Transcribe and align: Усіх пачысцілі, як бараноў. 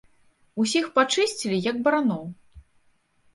Усіх 0.63 0.87
пачысцілі, 0.95 1.59
як 1.67 1.77
бараноў. 1.89 2.25